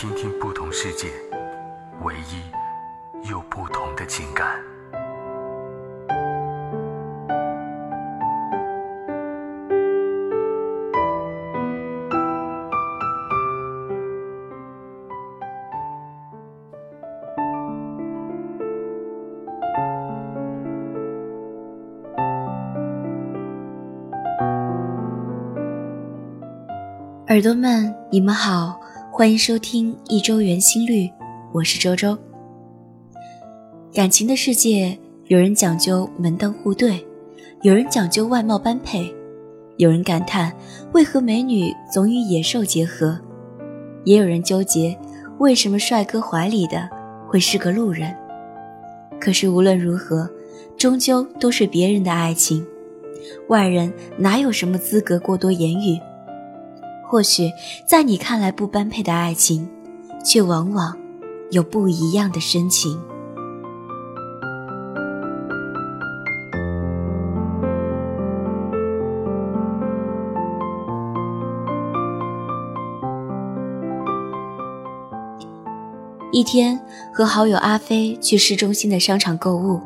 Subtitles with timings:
[0.00, 1.08] 听听不同世界，
[2.04, 4.46] 唯一又不同的情感。
[27.26, 28.77] 耳朵们，你们好。
[29.18, 31.10] 欢迎收听一周圆心率，
[31.52, 32.16] 我是周周。
[33.92, 37.04] 感情的世界，有人讲究门当户对，
[37.62, 39.12] 有人讲究外貌般配，
[39.76, 40.54] 有人感叹
[40.92, 43.18] 为何美女总与野兽结合，
[44.04, 44.96] 也有人纠结
[45.38, 46.88] 为什么帅哥怀里的
[47.26, 48.14] 会是个路人。
[49.20, 50.30] 可是无论如何，
[50.76, 52.64] 终究都是别人的爱情，
[53.48, 55.98] 外人哪有什么资格过多言语？
[57.08, 57.50] 或许
[57.86, 59.66] 在你看来不般配的爱情，
[60.22, 60.94] 却往往
[61.50, 63.00] 有不一样的深情。
[76.30, 76.78] 一天，
[77.12, 79.80] 和好友阿飞去市中心的商场购物，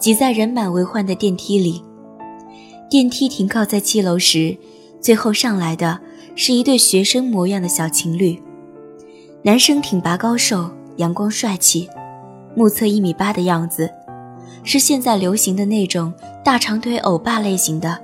[0.00, 1.82] 挤在人满为患的电梯里。
[2.90, 4.58] 电梯停靠在七楼时，
[5.00, 6.00] 最后上来的。
[6.38, 8.38] 是一对学生模样的小情侣，
[9.40, 11.88] 男生挺拔高瘦，阳光帅气，
[12.54, 13.90] 目测一米八的样子，
[14.62, 16.12] 是现在流行的那种
[16.44, 17.98] 大长腿欧巴类型的，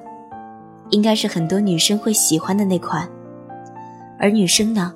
[0.89, 3.07] 应该是很多女生会喜欢的那款。
[4.19, 4.95] 而女生呢，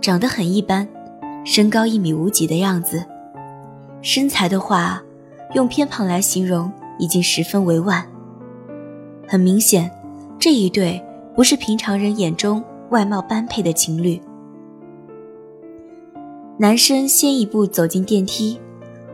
[0.00, 0.88] 长得很一般，
[1.44, 3.04] 身高一米五几的样子，
[4.00, 5.02] 身材的话，
[5.52, 8.02] 用偏胖来形容已经十分委婉。
[9.26, 9.90] 很明显，
[10.38, 10.98] 这一对
[11.36, 12.64] 不是平常人眼中。
[12.90, 14.18] 外貌般配的情侣，
[16.56, 18.58] 男生先一步走进电梯，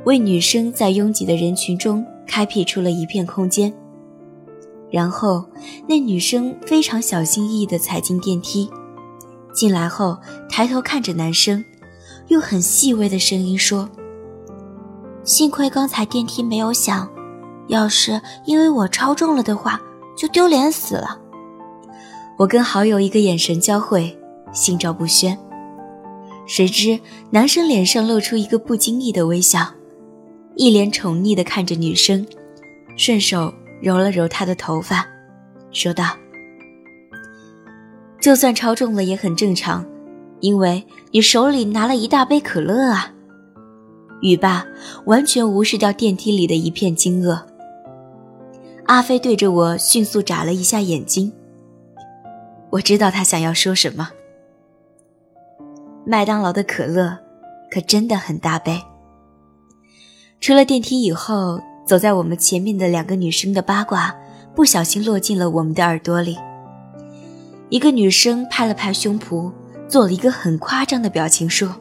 [0.05, 3.75] 为女生在拥挤的人群中开辟出了一片空间。
[4.93, 5.45] 然后，
[5.89, 8.71] 那女生非常小心翼翼地踩进电梯，
[9.53, 10.17] 进来后
[10.49, 11.65] 抬头看着男生，
[12.29, 13.89] 用很细微的声音说
[15.25, 17.09] ：“幸亏刚才电梯没有响，
[17.67, 19.81] 要是因为我超重了的话，
[20.17, 21.23] 就丢脸死了。”
[22.37, 24.17] 我跟好友一个眼神交汇，
[24.53, 25.39] 心照不宣。
[26.47, 26.99] 谁知
[27.31, 29.67] 男生脸上露出一个不经意的微笑，
[30.57, 32.27] 一脸宠溺地看着女生，
[32.97, 35.07] 顺手揉了揉她的头发，
[35.71, 36.05] 说道
[38.21, 39.87] ：“就算超重了也很正常，
[40.41, 43.13] 因为你手里拿了一大杯可乐啊。”
[44.23, 44.67] 语罢，
[45.07, 47.41] 完全无视掉电梯里的一片惊愕。
[48.87, 51.33] 阿飞对着我迅速眨了一下眼睛。
[52.75, 54.11] 我知道他想要说什么。
[56.05, 57.17] 麦当劳的可乐
[57.71, 58.83] 可真的很大杯。
[60.41, 64.13] 出了电梯以后，走在我们前面的两个女生的八卦
[64.57, 66.37] 不小心落进了我们的耳朵里。
[67.69, 69.53] 一个女生拍了拍胸脯，
[69.89, 71.77] 做了一个很夸张的表情，说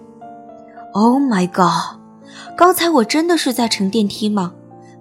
[0.93, 1.99] ：“Oh my god！
[2.55, 4.53] 刚才我真的是在乘电梯吗？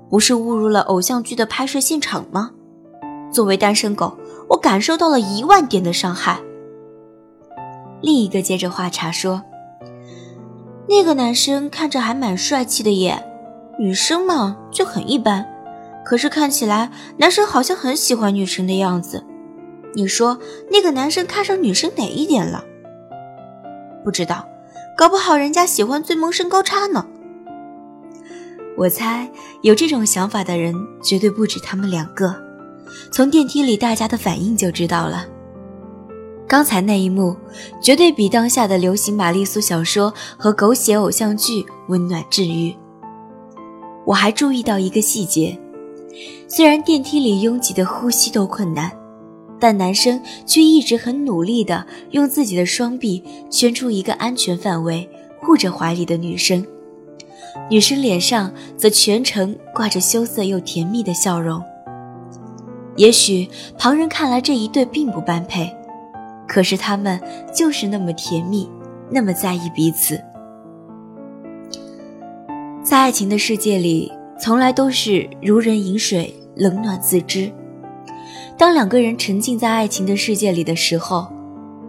[0.09, 2.51] 不是误入了偶像剧的拍摄现场吗？
[3.31, 4.17] 作为单身狗。”
[4.53, 6.39] 我感受到了一万点的伤害。
[8.03, 9.43] 另一个接着话茬说
[10.87, 13.25] ：“那个男生看着还蛮帅气的耶，
[13.79, 15.47] 女生嘛就很一般。
[16.05, 19.25] 可是看起来男生好像很喜欢女生的样子。
[19.95, 20.39] 你说
[20.71, 22.63] 那个男生看上女生哪一点了？
[24.05, 24.47] 不知道，
[24.99, 27.07] 搞不好人家喜欢最萌身高差呢。
[28.77, 29.31] 我猜
[29.63, 32.35] 有这种想法的人绝对不止他们两个。”
[33.11, 35.27] 从电梯里大家的反应就知道了。
[36.49, 37.35] 刚才那一幕
[37.81, 42.75] 绝对比当下的流行玛丽苏小说和狗血偶像剧温暖治愈。
[44.05, 45.59] 我还注意到一个细节：
[46.49, 48.93] 虽然电梯里拥挤的呼吸都困难，
[49.59, 55.09] 但男生却一直很努力地用自己的双臂圈出一个安全范围，
[55.41, 56.67] 护着怀里的女生。
[57.71, 61.63] 女生脸上则全程挂着羞涩又甜蜜的笑容。
[62.97, 63.49] 也许
[63.79, 65.75] 旁人看来这一对并不般配，
[66.47, 67.21] 可是他们
[67.55, 68.69] 就是那么甜蜜，
[69.11, 70.21] 那么在意彼此。
[72.83, 77.51] 在爱情的世界里，从来都是如人饮水，冷暖自知。
[78.59, 81.27] 当两个人沉浸在爱情的世界里的时候，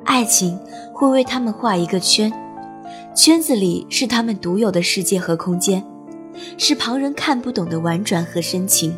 [0.06, 0.58] 爱情
[0.94, 2.32] 会为他们画一个圈，
[3.14, 5.84] 圈子里是他们独有的世界和空间，
[6.58, 8.96] 是旁人看不懂的婉转和深情。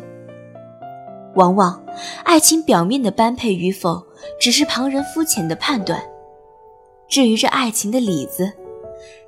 [1.36, 1.84] 往往，
[2.24, 4.04] 爱情表面的般配与否，
[4.40, 6.02] 只是旁人肤浅的判断。
[7.08, 8.52] 至于这爱情的里子，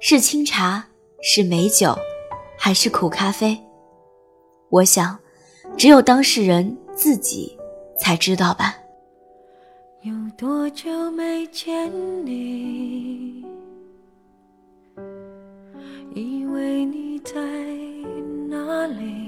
[0.00, 0.88] 是清茶，
[1.22, 1.96] 是美酒，
[2.58, 3.56] 还是苦咖啡？
[4.70, 5.18] 我想，
[5.76, 7.56] 只有当事人自己
[7.98, 8.74] 才知道吧。
[10.02, 11.90] 有多久没见
[12.24, 13.44] 你？
[16.14, 17.34] 以为你在
[18.48, 19.27] 哪里？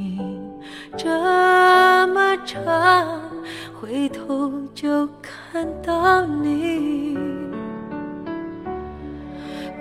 [0.97, 1.07] 这
[2.07, 3.21] 么长，
[3.79, 7.17] 回头就看到你。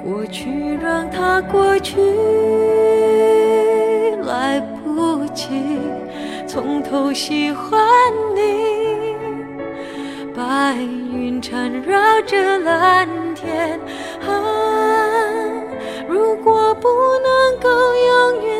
[0.03, 2.01] 过去让它过去，
[4.23, 5.49] 来不及
[6.47, 7.81] 从头喜欢
[8.35, 8.41] 你。
[10.35, 13.79] 白云缠绕着蓝天，
[14.27, 14.31] 啊，
[16.09, 18.60] 如果不能够永远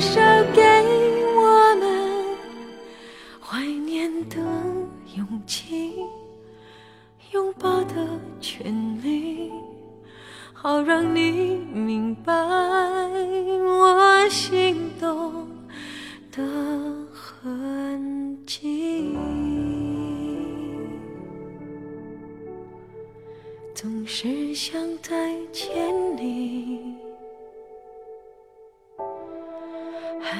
[0.00, 0.39] 山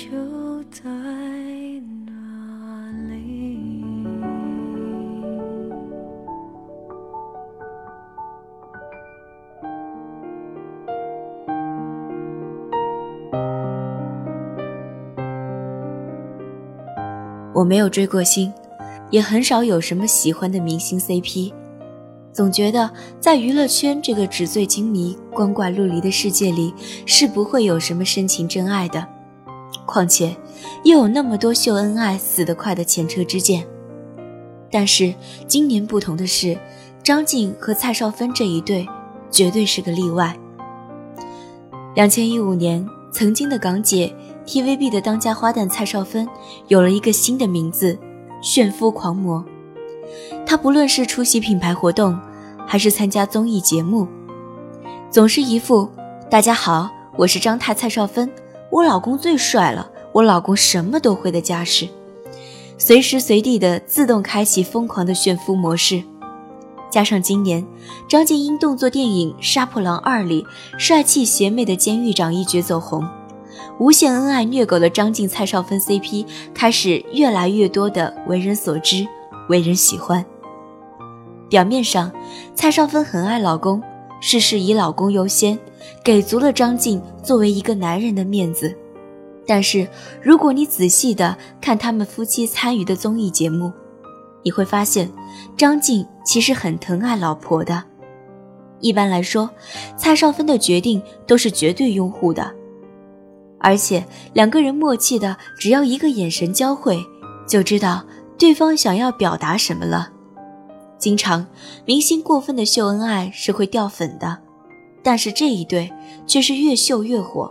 [0.00, 0.08] 就
[0.70, 0.88] 在
[2.06, 2.12] 哪
[3.10, 3.60] 里
[17.52, 18.50] 我没有追过星，
[19.10, 21.52] 也很少有什么喜欢的明星 CP，
[22.32, 22.90] 总觉得
[23.20, 26.72] 在娱乐圈这个纸醉金迷、光怪陆离的世界里，
[27.04, 29.19] 是不会有什么深情真爱的。
[29.90, 30.36] 况且，
[30.84, 33.66] 又有那么多秀恩爱死得快的前车之鉴。
[34.70, 35.12] 但是
[35.48, 36.56] 今年不同的是，
[37.02, 38.86] 张晋和蔡少芬这一对
[39.30, 40.34] 绝对是个例外。
[41.96, 44.14] 两千一五年，曾经的港姐。
[44.46, 46.26] TVB 的当家花旦蔡少芬
[46.66, 47.96] 有了一个新的名字——
[48.42, 49.44] 炫夫狂魔。
[50.44, 52.18] 她不论是出席品牌活动，
[52.66, 54.08] 还是参加综艺节目，
[55.08, 55.88] 总是一副
[56.28, 58.28] “大家好，我是张太蔡少芬，
[58.70, 61.88] 我老公最帅了，我老公什么都会的架势，
[62.78, 66.02] 随时随地的自动开启疯狂的炫夫模式。
[66.88, 67.64] 加上今年
[68.08, 70.44] 张晋因动作电影《杀破狼二》里
[70.76, 73.08] 帅气邪魅的监狱长一角走红，
[73.78, 79.06] 无限恩爱虐狗的张晋蔡少芬 CP 开始越来越多的为人所知、
[79.48, 80.24] 为人喜欢。
[81.48, 82.10] 表面上，
[82.54, 83.82] 蔡少芬很爱老公，
[84.20, 85.58] 事事以老公优先，
[86.04, 88.76] 给足了张晋作为一个男人的面子。
[89.46, 89.88] 但是，
[90.22, 93.72] 如果你仔细的看他们夫妻参与的综艺节目，
[94.42, 95.10] 你会发现，
[95.56, 97.82] 张晋其实很疼爱老婆的。
[98.80, 99.50] 一般来说，
[99.96, 102.54] 蔡少芬的决定都是绝对拥护的，
[103.58, 107.04] 而且两个人默契的，只要一个眼神交汇，
[107.48, 108.04] 就知道
[108.38, 110.10] 对方想要表达什么了。
[111.00, 111.46] 经常，
[111.86, 114.38] 明星过分的秀恩爱是会掉粉的，
[115.02, 115.90] 但是这一对
[116.26, 117.50] 却是越秀越火。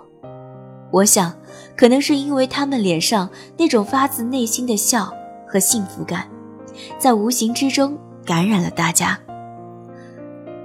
[0.92, 1.34] 我想，
[1.76, 3.28] 可能是因为他们脸上
[3.58, 5.12] 那种发自内心的笑
[5.48, 6.28] 和幸福感。
[6.98, 9.20] 在无形之中感染了大家。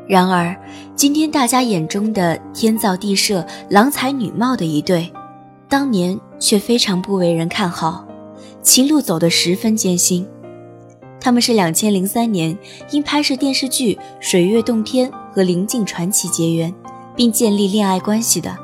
[0.06, 0.54] 然而，
[0.94, 5.10] 今天大家眼中的天造地设、郎才女貌的一对，
[5.68, 8.06] 当年却非常不为人看好，
[8.62, 10.28] 情路走得十分艰辛。
[11.24, 12.54] 他们是两千零三年
[12.90, 16.74] 因拍摄电视剧《水月洞天》和《灵境传奇》结缘，
[17.16, 18.54] 并建立恋爱关系的。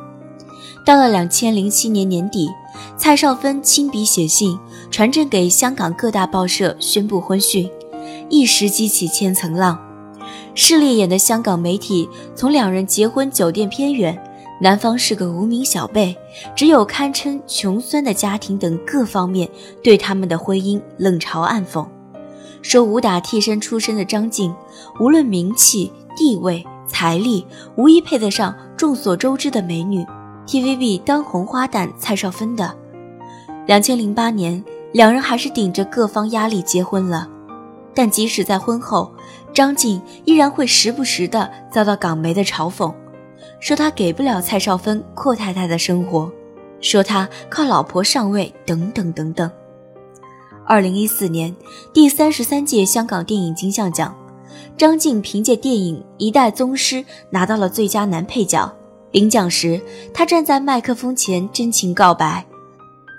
[0.84, 2.50] 到了两千零七年年底。
[2.96, 4.56] 蔡少芬亲笔写信
[4.90, 7.68] 传真给香港各大报社宣布婚讯，
[8.28, 9.78] 一时激起千层浪。
[10.54, 14.16] 势利眼的香港媒体从两人结婚酒店偏远、
[14.60, 16.16] 男方是个无名小辈、
[16.54, 19.48] 只有堪称穷酸的家庭等各方面
[19.82, 21.86] 对他们的婚姻冷嘲暗讽，
[22.62, 24.54] 说武打替身出身的张晋，
[24.98, 30.06] 无论名气、地位、财力，无一配得上众所周知的美女。
[30.46, 32.74] TVB 当红花旦蔡少芬的，
[33.66, 37.28] 两千零八年，两人还是顶着各方压力结婚了。
[37.94, 39.12] 但即使在婚后，
[39.52, 42.92] 张晋依然会时不时的遭到港媒的嘲讽，
[43.60, 46.30] 说他给不了蔡少芬阔太太的生活，
[46.80, 49.50] 说他靠老婆上位等等等等。
[50.70, 51.52] 二零一四年
[51.92, 54.14] 第三十三届香港电影金像奖，
[54.78, 56.94] 张晋凭借电影《一代宗师》
[57.28, 58.72] 拿到了最佳男配角。
[59.10, 59.82] 领奖时，
[60.14, 62.46] 他站在麦克风前真情告白：“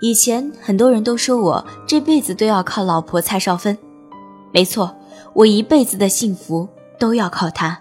[0.01, 3.77] 以前很多人都说我这辈子都要靠老婆蔡少芬，
[4.53, 4.95] 没错，
[5.33, 6.65] 我一辈子的幸福
[6.97, 7.77] 都要靠她。”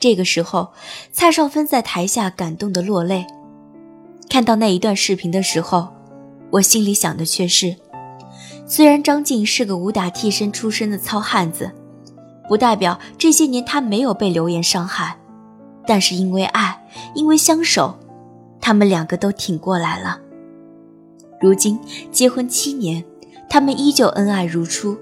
[0.00, 0.70] 这个时候，
[1.12, 3.26] 蔡少芬在台下感动的落泪。
[4.30, 5.88] 看到那一段视频的时候，
[6.52, 7.76] 我心里想的却是：
[8.70, 11.72] 虽然张晋是个武打替身出身的糙汉子，
[12.48, 15.16] 不代表这些年他没有被流言伤害。
[15.88, 16.80] 但是因为爱，
[17.16, 17.98] 因为相守，
[18.60, 20.20] 他们两个都挺过来了。
[21.40, 21.80] 如今
[22.12, 23.04] 结婚七年，
[23.48, 24.96] 他们依旧恩爱如初。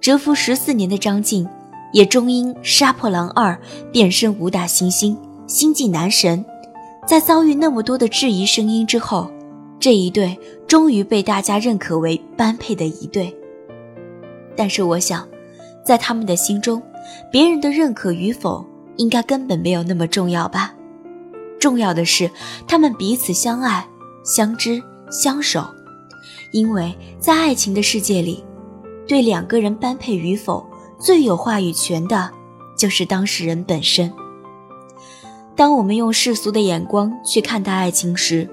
[0.00, 1.48] 蛰伏十四年的张晋，
[1.92, 3.52] 也终因《杀破狼二》
[3.92, 6.44] 变身武打新星、星际男神。
[7.06, 9.30] 在遭遇那么多的质疑声音之后，
[9.78, 10.36] 这一对
[10.66, 13.36] 终于被大家认可为般配的一对。
[14.56, 15.28] 但是我想，
[15.84, 16.82] 在他们的心中，
[17.30, 18.64] 别人的认可与否。
[18.98, 20.74] 应该根本没有那么重要吧？
[21.60, 22.30] 重要的是
[22.66, 23.86] 他们彼此相爱、
[24.24, 25.66] 相知、相守。
[26.50, 28.42] 因为在爱情的世界里，
[29.06, 30.66] 对两个人般配与否
[30.98, 32.30] 最有话语权的，
[32.74, 34.10] 就是当事人本身。
[35.54, 38.48] 当我们用世俗的眼光去看待爱情时，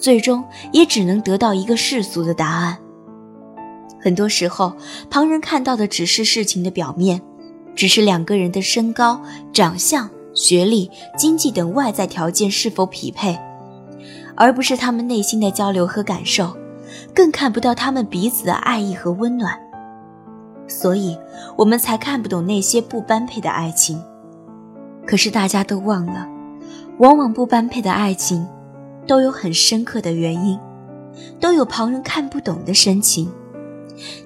[0.00, 0.42] 最终
[0.72, 2.76] 也只能得到一个世俗的答案。
[4.00, 4.72] 很多时候，
[5.10, 7.20] 旁人看到的只是事情的表面。
[7.76, 13.38] 只是两个人的身高、长相、学历、经济等外在条件是否匹配，
[14.34, 16.54] 而不是他们内心的交流和感受，
[17.14, 19.56] 更看不到他们彼此的爱意和温暖。
[20.66, 21.16] 所以，
[21.56, 24.02] 我们才看不懂那些不般配的爱情。
[25.06, 26.28] 可是大家都忘了，
[26.98, 28.46] 往往不般配的爱情，
[29.06, 30.58] 都有很深刻的原因，
[31.40, 33.30] 都有旁人看不懂的深情。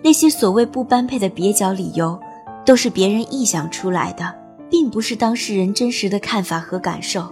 [0.02, 2.20] 那些所谓不般配的蹩脚理由。
[2.66, 4.34] 都是别人臆想出来的，
[4.70, 7.30] 并不是当事人真实的看法和感受。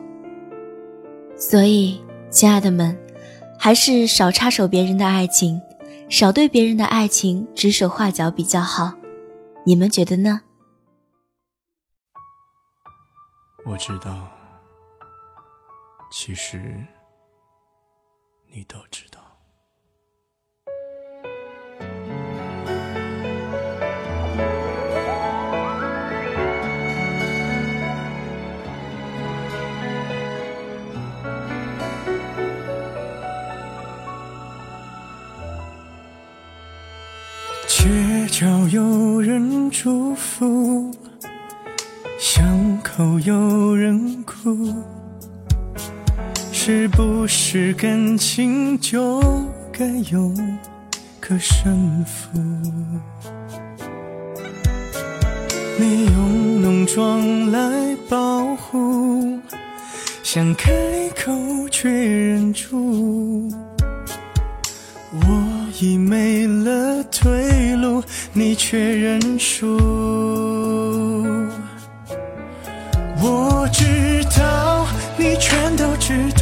[1.39, 2.95] 所以，亲爱的们，
[3.59, 5.59] 还是少插手别人的爱情，
[6.11, 8.93] 少对别人的爱情指手画脚比较好。
[9.65, 10.43] 你们觉得呢？
[13.65, 14.29] 我知道，
[16.13, 16.87] 其实
[18.55, 19.19] 你都知道。
[37.67, 40.95] 街角有人祝福，
[42.19, 44.75] 巷口有人哭，
[46.65, 49.21] 是不是感情就
[49.73, 50.33] 该有
[51.19, 52.39] 个胜负？
[55.77, 59.41] 你用浓妆来保护，
[60.23, 60.71] 想开
[61.17, 61.33] 口
[61.69, 63.51] 却忍住。
[65.11, 68.01] 我已没了退路，
[68.33, 69.67] 你却认输。
[73.21, 76.42] 我知道，你全都知道，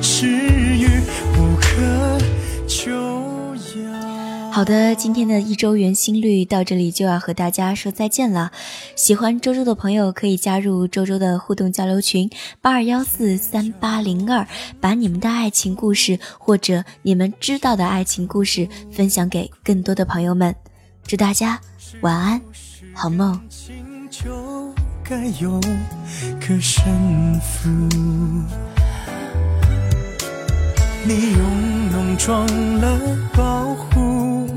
[0.00, 0.86] 至于
[1.38, 2.18] 无可
[2.66, 4.52] 救药。
[4.52, 8.52] 好的，今天的一周圆心率到这里就要和大家说再见了。
[8.94, 12.30] 喜欢周周的朋友可以加入周周的互动交流群
[12.62, 14.46] 八二幺四三八零二，
[14.80, 20.54] 把你们的爱情故事或者你们知道的爱情故事分享给更多的朋友们。
[21.06, 21.60] 祝大家
[22.00, 22.40] 晚安，
[22.94, 23.38] 好梦。
[24.10, 24.72] 就
[25.04, 25.60] 该有
[26.40, 26.84] 个胜
[27.40, 27.68] 负。
[31.08, 32.44] 你用浓妆
[32.80, 32.98] 来
[33.32, 34.50] 保护，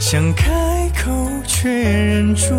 [0.00, 1.12] 想开口
[1.46, 2.52] 却忍住。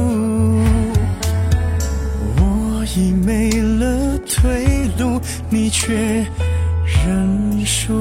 [2.38, 6.26] 我已没了退路，你却
[7.06, 7.94] 认输。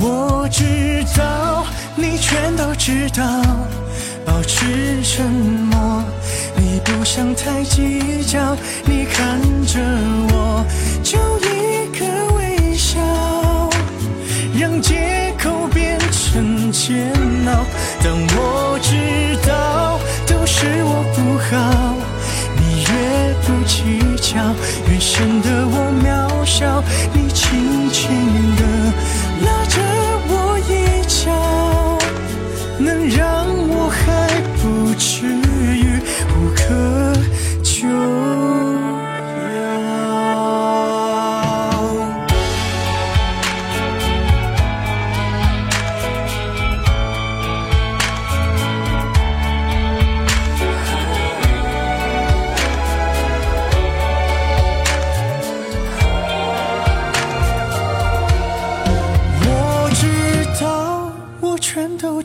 [0.00, 0.64] 我知
[1.16, 3.24] 道，你全都知道，
[4.26, 6.02] 保持沉默。
[6.56, 9.78] 你不想太计较，你看着
[10.32, 10.64] 我，
[11.04, 11.16] 就
[11.46, 11.57] 一
[14.80, 17.12] 借口变成煎
[17.46, 17.64] 熬。
[18.02, 18.94] 但我知
[19.46, 21.48] 道，都是我不好。
[22.56, 22.90] 你越
[23.44, 23.76] 不计
[24.16, 24.36] 较，
[24.90, 26.06] 越显得我渺
[26.44, 26.82] 小。
[27.12, 28.08] 你轻轻
[28.56, 28.62] 地
[29.44, 29.76] 拉着
[30.28, 30.32] 我
[30.68, 30.70] 衣
[31.06, 31.30] 角，
[32.78, 33.27] 能让